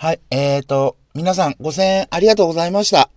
[0.00, 3.10] はい、えーと、皆さん5000円ありがとうございました。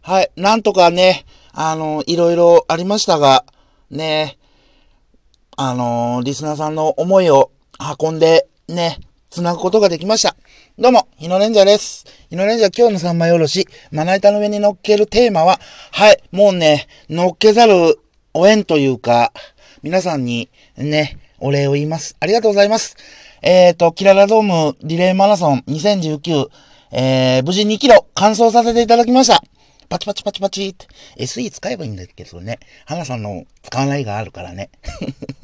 [0.00, 3.44] はい、なんとかね、あの、いろいろありましたが、
[3.90, 4.38] ね、
[5.54, 7.50] あのリスナーさんの思いを
[8.00, 10.34] 運んで、ね、繋ぐことができました。
[10.78, 12.06] どうも、日野レンジャーです。
[12.30, 15.60] 日野レンジャー今日の三枚おろし、まな板の上に乗っけるテーマは、
[15.90, 18.00] はい、もうね、乗っけざる
[18.32, 19.34] お縁というか、
[19.82, 20.48] 皆さんに
[20.78, 22.16] ね、お礼を言います。
[22.18, 22.96] ありがとうございます。
[23.46, 26.46] えーと、キララドームリレーマラソン2019、
[26.92, 29.42] えー、無事2キロ完走させていただきました。
[29.90, 30.86] パチパチパチパチって。
[31.18, 32.58] SE 使えばいいんだけどね。
[32.86, 34.70] 花さんの使わないがあるからね。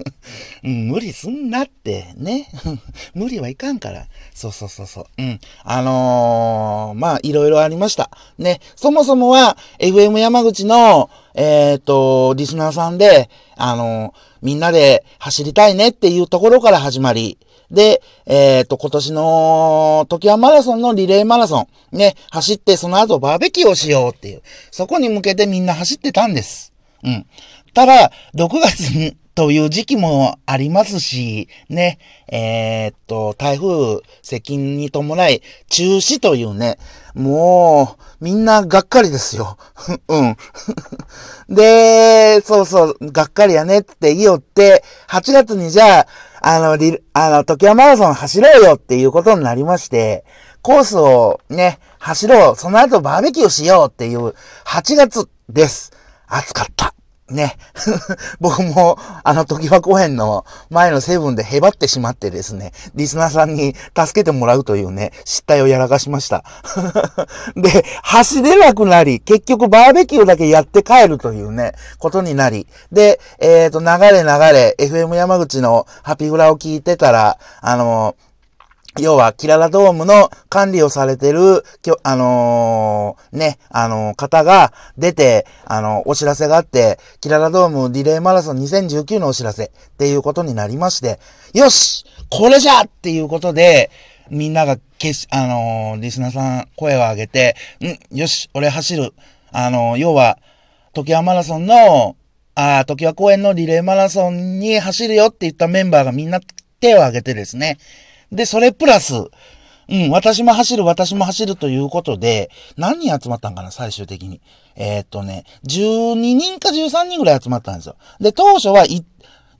[0.64, 2.48] うん、無理すんなって、ね。
[3.12, 4.06] 無理はいかんから。
[4.32, 5.04] そうそうそうそう。
[5.18, 5.40] うん。
[5.62, 8.10] あのー、まあ、いろいろありました。
[8.38, 8.60] ね。
[8.76, 17.38] そもそもは、FM 山口の、えっ、と、リスナーさんで、あのーみんなで走りたいねっていうところから始まり、
[17.70, 26.72] で、えっ、と、今年の、時はマラソンのリレーマラソン、ね、走ってその後バーベキューをしようっていう、そこに向けてみんな走ってたんです。
[27.04, 27.26] うん。
[27.72, 31.98] ただ、6月という時期もありますし、ね、
[32.30, 36.78] えーっと、台風接近に伴い中止というね、
[37.14, 39.56] もう、みんながっかりですよ。
[40.08, 40.36] うん。
[41.48, 46.06] で、そうそう、がっかりやねって言いよって、8月にじゃあ、
[46.40, 50.24] あの、リあの、時はマラソン走ろうよっていうことになりまして、
[50.62, 55.92] コースをね、走ろう、その後バーベキューしようっていう8月です。
[56.26, 56.94] 暑かった。
[57.30, 57.56] ね。
[58.40, 66.44] 僕も、あの、時は公園の前のセブンでへばってしまってですね、リスナーさんに助けてもらうというね、失態をやらかしました。
[67.56, 78.16] で、走れなくなり、結局バーベキューだけやって帰るというね、ことになり、で、えっ、と、流れ流れ、FM 山口のハピフラを聞いてたら、あの、
[78.98, 81.64] 要は、キララドームの管理をされてる、
[82.02, 91.20] あのーね、あのー方が出て、あのお知らせがあって、キララドームリレーマラソン2019のお知らせっていうことになりまして、
[91.54, 93.90] よしこれじゃっていうことで、
[94.28, 99.14] みんながけし、あのリスナーさん声を上げて、ん、よし、俺走る。
[99.52, 100.38] あの要は、
[100.92, 102.16] 時はマラソンの、
[102.56, 106.40] ああ、時は公園のリレーマラソンに走るよって言ったメンバーがみんな
[106.80, 107.78] 手を挙げてですね。
[108.32, 114.40] で、それプラス、うん、私も走る、私も走るということで、何人集まったんかな、最終的に。
[114.76, 117.96] えーっとね、12人か13人ぐらい集まったんですよ。
[118.20, 119.02] で、当初は1、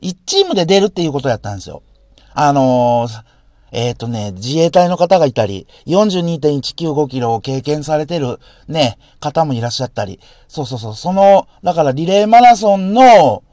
[0.03, 1.83] 1チームで出るっていうことやったんですよ。
[2.33, 3.41] あのー
[3.73, 13.45] えっ、とね、自衛隊の方がいたり、42.195キロを経験されてるね、方もいらっしゃったり、そうそうそう、その、だからリレーマラソンの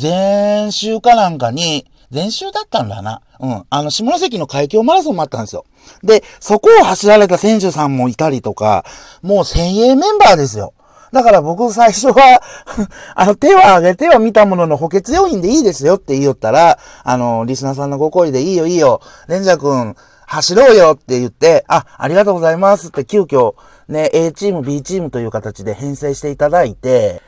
[0.00, 3.20] 前週かなんかに、前週だったんだな。
[3.40, 3.64] うん。
[3.68, 5.64] あの、下関の海峡マラソンもあったんですよ。
[6.02, 8.84] で、そこを走られた選手さんもいたりとか、
[9.22, 10.72] もう先鋭メンバーですよ。
[11.12, 12.42] だから僕最初は、
[13.14, 19.96] あの、手は挙げては見たものの補欠要員でいいですよって言いよったら、あの、リスナーさんのご好意でいいよいいよ、レンジャー君、
[20.26, 23.54] 走ろうよって言って、あ、ありがとうございますって急遽、
[23.88, 27.22] ね、A チーム、B チームという形で編成していただいて、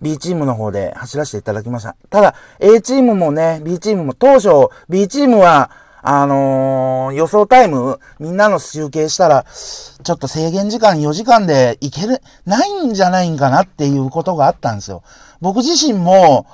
[0.00, 1.96] B チームの方で走らせていただきました。
[2.10, 4.48] ただ、A チームもね、B チームも当初、
[4.88, 5.70] B チームは、
[6.02, 15.02] あのー予想タイム、みんなの集計したら、ちょっと制限時間4時間でいける、ないんじゃないんかなっていうことがあったんですよ。
[15.40, 16.46] 僕自身も、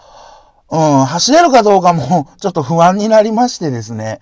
[0.70, 4.20] うん、走れるかどうかも、 ちょっと不安になりましてですね。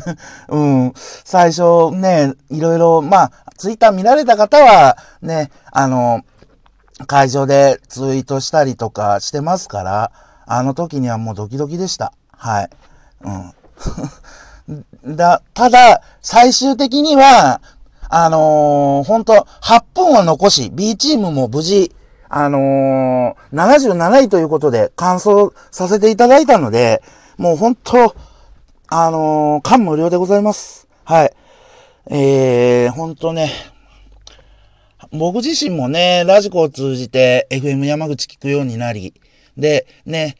[0.48, 0.92] うん、
[1.24, 6.22] 最初ね、いろいろ、まあ、ツイッター見られた方は、ね、あの、
[7.06, 10.12] 会場でツイートしたりとかしてますから、
[10.46, 12.12] あの時にはもうドキドキでした。
[12.32, 12.70] はい。
[13.22, 15.16] うん。
[15.16, 17.60] だ、ただ、最終的には、
[18.08, 21.94] あのー、本当8分を残し、B チームも無事、
[22.28, 27.02] あのー、77位ということで完走させていただいたので、
[27.36, 28.14] もう本当
[28.88, 30.88] あのー、感無量でございます。
[31.04, 31.32] はい。
[32.08, 33.50] えー、本当ね、
[35.18, 39.14] 僕自身もね、ラジコを通じて FM 山口聞くようになり、
[39.56, 40.36] で、ね、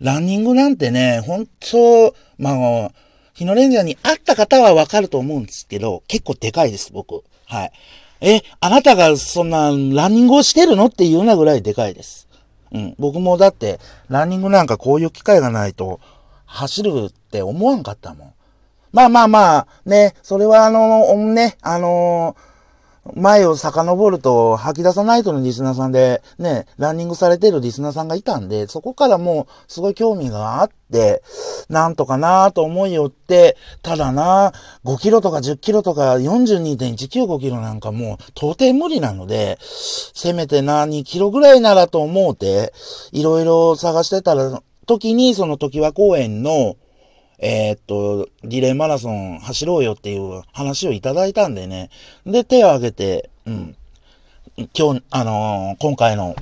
[0.00, 2.50] ランニングなんてね、本当ま
[2.86, 2.90] あ、
[3.34, 7.22] 日野レンジャーに会った方はわかると思うんですけど、結構でかいです、僕。
[7.46, 7.72] はい。
[8.20, 12.28] え、あなたがそんなランニングをしてるのっていうようなぐらいでかいです。
[12.72, 12.94] うん。
[12.98, 13.78] 僕もだって、
[14.08, 16.00] ランニングなんかこういう機会がないと、
[16.46, 18.32] 走るって思わんかったもん。
[18.92, 22.36] まあまあまあ、ね、それはあの、ね、あの
[23.14, 31.22] 前を遡ると、吐き出さないとのリスナーさんで、ね、ランニングされてるリスナーさんがいたんで、そこからもう、すごい興味があって、
[31.68, 34.52] なんとかなと思いよって、ただな、
[34.84, 42.72] 5キロとか10キロとか42.195キロなんかもう、到底無理なので、せめてな、2キロぐらいならと思うて、
[43.12, 46.76] いろいろ探してたら、時に、その時は公園の、
[47.38, 51.90] えー、っと、リレーマラソン走ろうよっていう話をいただいたんでね。
[52.24, 53.76] で、手を挙げて、うん。
[54.74, 56.34] 今日、あのー、今回の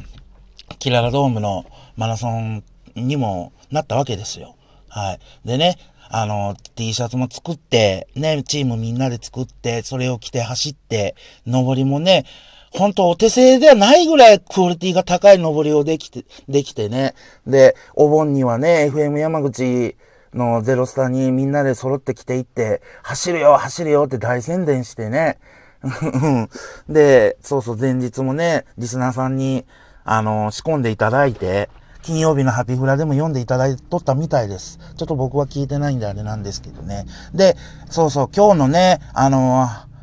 [0.78, 2.62] キララドームのマラソン
[2.94, 4.54] にもなったわけですよ。
[4.88, 5.20] はい。
[5.44, 5.78] でね、
[6.10, 12.24] あの、T シャツも作って、ね、チームみんなで作って、それを着て走って、登りもね、
[12.70, 17.14] 本当お手製ではないぐらいクオリティが高い登りをできて、できてね。
[17.46, 19.96] で、お盆にはね、FM 山口
[20.34, 25.38] のゼロスタにみんなで揃ってきていって、走るよ、走るよって大宣伝してね。
[26.88, 29.64] で、そうそう、前日もね、リスナーさんに、
[30.04, 31.70] あの、仕込んでいただいて、
[32.02, 34.78] 金曜日のハピフラでも読んでいただいとったみたいです。
[34.96, 37.06] ちょっと僕は聞いてないんであれなんですけどね。
[37.32, 37.56] で、
[37.88, 39.93] そうそう、今日のね、あのー、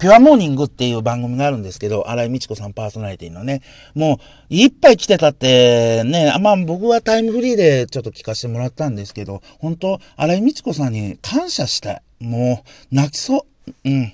[0.00, 3.60] ピュアモーニングっていう番組があるんですけど、荒井美智子さんパーソナリティのね、
[3.94, 4.18] も
[4.50, 12.02] う、いっぱい来てたってね、まあ僕はタイムフリーでちょっと聞かせてもらったんですけど、本当荒井美智子さんに感謝したい。
[12.18, 13.72] もう、泣きそう。
[13.84, 14.12] うん。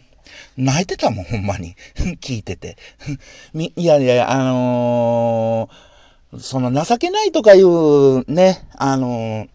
[0.56, 1.77] 泣いてたもん、ほんまに。
[2.21, 2.77] 聞いてて。
[3.55, 9.49] いやいや、あのー、その情けないとかいうね、あのー、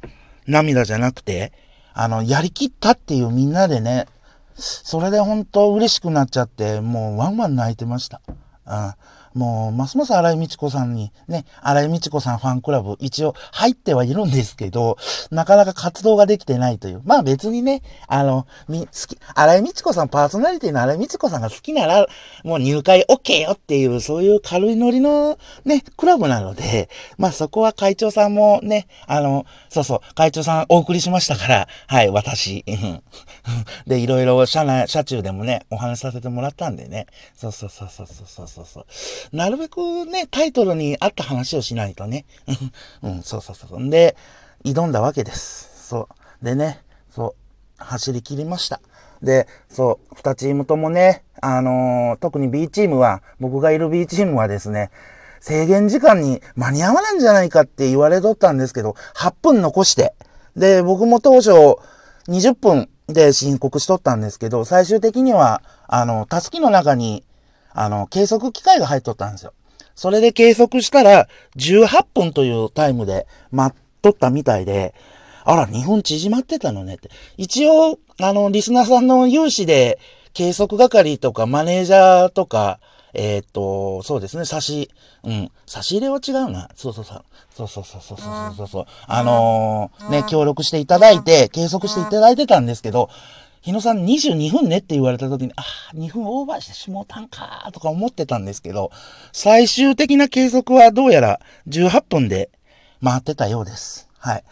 [0.48, 1.51] 涙じゃなくて、
[1.94, 4.06] あの、やりきったっていうみんなでね、
[4.56, 8.21] それで本当嬉しくなっちゃって、もうワンワン泣いてました。
[8.65, 8.94] うん。
[9.33, 14.98] もう、ますます荒井道子さんに、ね、荒井道子さんファンクラブ、一応入ってはいるんですけど、
[15.31, 17.01] なかなか活動ができてないという。
[17.06, 22.07] まあ別にね、あの、み、好き、荒井道子さん、パーソナリティの荒井道子さんが好きなら、
[22.44, 32.66] もう入会 OK よっていう、そういう軽いノリのね、クラブなので、まあそこは会長さんもね、あの、そうそう、会長さんお送りしましたから、はい、私。
[33.88, 37.07] で、いろいろ社内、社中でもね、お話しさせてもらったんでね。
[37.36, 38.86] そうそうそうそうそうそうそう。
[39.31, 42.25] なるべくね、タイトルに合った話をしないとね。
[43.01, 43.79] うん、そうそうそう。
[43.79, 44.15] んで、
[44.63, 45.88] 挑んだわけです。
[45.88, 46.07] そ
[46.41, 46.45] う。
[46.45, 46.81] でね、
[47.13, 47.35] そ
[47.79, 48.81] う、走り切りました。
[49.21, 54.89] で、そう、二チームともね、あのー、特に B チームは、僕がいる B チームはですね、
[55.39, 60.13] 制限時間に間に合わないんじゃないかって言われとったんですけど、8分残して、
[60.56, 61.51] で、僕も当初
[62.27, 67.23] 20分で申告しとったんですけど、最終的には、あの、たすきの中に
[67.73, 69.53] あの、計測機械が入っとったんですよ。
[69.95, 71.27] それで計測したら、
[71.57, 74.94] 18分というタイムで待っとったみたいで、
[75.44, 77.09] あら、2分縮まってたのねって。
[77.38, 80.00] 一応、あの、リスナーさんの有志で、
[80.33, 82.79] 計測係とかマネージャーとか、
[83.13, 84.89] えー、っと、そうですね、差し、
[85.23, 86.69] うん、差し入れは違うな。
[86.75, 87.23] そうそうそう。
[87.53, 88.85] そうそうそうそうそうそうそう。
[89.06, 93.09] あのー、ね、協力していただいて、計測していただいてたんですけど、
[93.61, 98.91] 日野さん22分ねって言われた時に、ああ、2分オーバーしてしもうたんかとか思ってたんですけど、
[99.31, 102.49] 最終的な計測はどうやら18分で
[103.03, 104.09] 回ってたようです。
[104.17, 104.43] はい。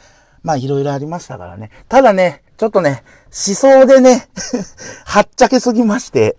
[0.44, 1.72] まあいろいろありましたからね。
[1.88, 4.28] ただね、ちょっとね、思想でね
[5.06, 6.38] はっちゃけすぎまして、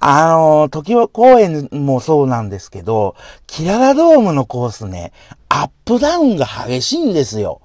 [0.00, 3.16] あの、時は公園もそうなんですけど、
[3.46, 5.12] キララドームのコースね、
[5.48, 7.60] アップダウンが激しいんですよ。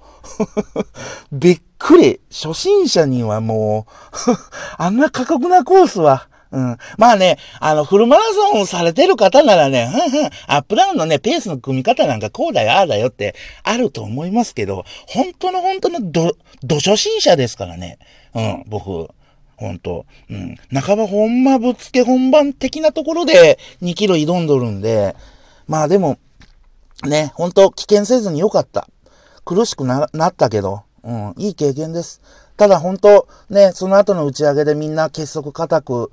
[1.32, 2.20] びっくり。
[2.30, 3.86] 初心者にはも
[4.28, 4.32] う
[4.76, 6.76] あんな過酷なコースは、うん。
[6.96, 17.98] まあね、あの、フルマラソンされてる方ならね、ふんふん、アップダウンのね、ペースの組み方なんかこうだよ、ああだよってあると思いますけど、本当の本当のど、ど初心者ですからね。
[18.34, 19.08] うん、僕。
[19.56, 20.56] 本当うん。
[20.72, 25.16] 半ばほんまぶつけ本番的なところで2キロ挑んどるんで、
[25.66, 26.18] まあでも、
[27.04, 28.88] ね、本当危険せずによかった。
[29.44, 32.20] 苦しくな、なったけど、うん、いい経験です。
[32.58, 36.12] ただ本当、ね、その後の打ち上げでみんな結束固く、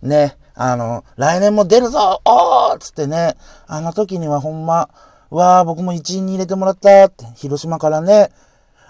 [0.00, 4.88] ね、あの、来年も出るぞおーつってね、あの時にはほんま、
[5.28, 8.30] わー、僕も一員に入れてもらったって、広島からね、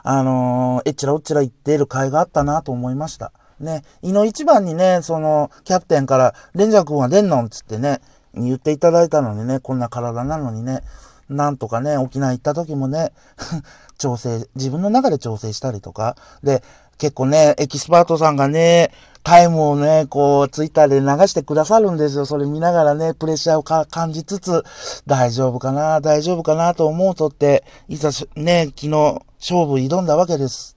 [0.05, 3.33] あのー、えっちらおっちら言ってる会があったなと思いました。
[3.59, 7.49] ね、井の一番にね、その、キャプテンから、レンジャー君は出んの？
[7.49, 8.01] つってね、
[8.35, 10.83] 言っていただいたのにね、こんな体なのにね、
[11.29, 13.13] なんとかね、沖縄行った時もね、
[13.99, 16.63] 調整、自分の中で調整したりとか、で、
[16.99, 18.91] 結構ね、エキスパートさんがね、
[19.23, 22.27] タイムをね、こう、ツイッターで流してくださるんですよ。
[22.27, 24.63] それ見ながらね、プレッシャーを感じつつ、
[25.05, 28.91] 大丈夫かな、大丈夫かなと思うとって、いざね、昨日、
[29.41, 30.77] 勝負挑んだわけです。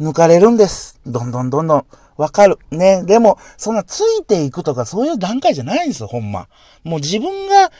[0.00, 0.98] 抜かれるんです。
[1.06, 1.86] どんどんどんどん。
[2.16, 2.58] わかる。
[2.72, 3.04] ね。
[3.04, 6.48] でも、そんなついていくとかそういう段階じゃないんですよ、ほんま。
[6.82, 7.70] もう自分が、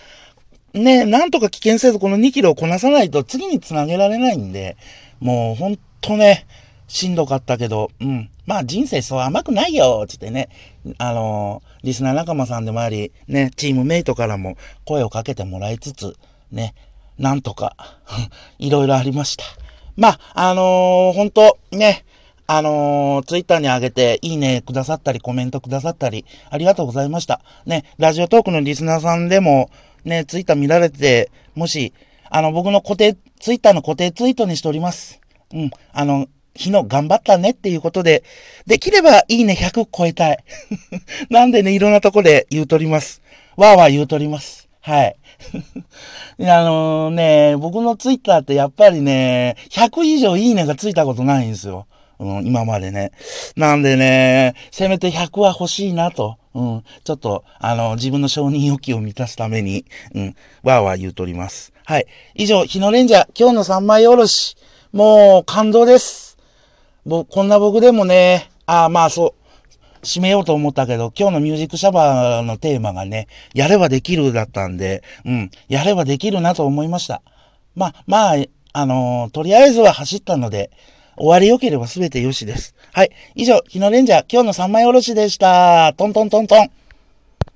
[0.74, 4.76] ね、なんとか危険せずこの2キロをこなさないと次につなげられないんで、
[5.20, 6.46] もうほんとね、
[6.88, 8.30] しんどかったけど、うん。
[8.46, 10.48] まあ人生そう甘くないよ、つってね。
[10.96, 16.16] あのー、リスナー仲間さんでもあり、ね、チームメイトからも声をかけてもらいつつ、
[16.50, 16.74] ね、
[17.18, 17.76] なんとか、
[18.58, 19.44] いろいろありました。
[19.96, 22.04] まあ、あのー、本当ね、
[22.50, 27.42] あのー、ツイッターに上げて、いいねくださったり、コメントくださったり、ありがとうございました。
[27.66, 29.68] ね、ラジオトークのリスナーさんでも、
[30.06, 31.92] ね、ツイッター見られて、もし、
[32.30, 35.20] あの、僕の固定、ツイッターの固定ツイートにしております。
[35.52, 38.24] うん、あの、日の頑張ったねっていうことで、
[38.66, 40.38] できればいいね100超えたい。
[41.28, 43.20] なんでね、いろんなとこで言うとります。
[43.56, 44.70] わーわー言うとります。
[44.80, 45.16] はい。
[46.40, 51.86] あのね、僕のツイッターってやっぱりね、100以上いいねがついたことないんですよ。
[52.18, 53.12] うん、今までね。
[53.56, 56.36] なんでね、せめて100は欲しいなと。
[56.54, 59.84] うん、ちょっと、あの、自分の承認欲求を満たすために、
[60.14, 61.72] うん、わーわー言うとります。
[61.84, 62.06] はい。
[62.34, 64.56] 以上、日のレンジャー、今日の三枚おろし。
[64.92, 66.36] もう、感動です。
[67.06, 77.22] ぼ、こんな僕でもね、ああ、まあそう、締めようと思ったけど、今日のミュージックシャバーのテーマがね、やればできるだったんで、うん、やればできるなと思いました。
[77.74, 78.36] まあ、まあ、
[78.72, 80.70] あのー、とりあえずは走ったので、
[81.18, 82.74] 終わり良ければ全て良しです。
[82.92, 83.10] はい。
[83.34, 85.92] 以上、日のレンジャー、今日の三枚おろしでした。
[85.96, 86.70] トントントントン。